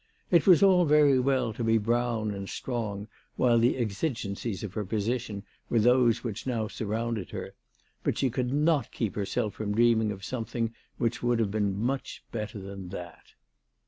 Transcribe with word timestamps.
It 0.31 0.47
was 0.47 0.63
all 0.63 0.83
very 0.85 1.19
well 1.19 1.53
to 1.53 1.63
be 1.63 1.77
brown 1.77 2.31
and 2.31 2.49
strong 2.49 3.07
while 3.35 3.59
the 3.59 3.77
exigencies 3.77 4.63
of 4.63 4.73
her 4.73 4.83
position 4.83 5.43
were 5.69 5.77
those 5.77 6.23
which 6.23 6.47
now 6.47 6.67
surrounded 6.67 7.29
her; 7.29 7.53
but 8.03 8.17
she 8.17 8.31
could 8.31 8.51
not 8.51 8.91
keep 8.91 9.13
herself 9.13 9.53
from 9.53 9.75
dreaming 9.75 10.09
of 10.11 10.25
something 10.25 10.73
which 10.97 11.21
would 11.21 11.37
have 11.37 11.51
been 11.51 11.77
much 11.79 12.23
better 12.31 12.57
than 12.57 12.89
that. 12.89 13.33